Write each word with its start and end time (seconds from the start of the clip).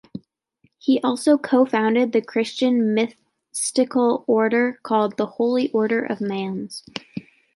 He 0.79 0.99
also 1.03 1.37
co-founded 1.37 2.11
the 2.11 2.23
Christian 2.23 2.95
mystical 2.95 4.23
order 4.27 4.79
called 4.81 5.11
the 5.11 5.17
The 5.27 5.31
Holy 5.33 5.69
Order 5.73 6.03
of 6.05 6.19
Mans. 6.19 6.83